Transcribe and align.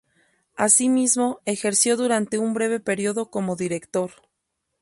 Asimismo 0.55 1.41
ejerció 1.45 1.95
durante 1.95 2.39
un 2.39 2.55
breve 2.55 2.79
periodo 2.79 3.29
como 3.29 3.55
director. 3.55 4.09